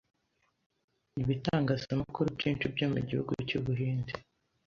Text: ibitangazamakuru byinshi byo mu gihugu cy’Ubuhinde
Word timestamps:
ibitangazamakuru 1.21 2.27
byinshi 2.37 2.65
byo 2.73 2.85
mu 2.93 2.99
gihugu 3.07 3.31
cy’Ubuhinde 3.47 4.13